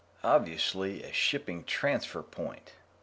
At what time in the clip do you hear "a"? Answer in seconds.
1.03-1.13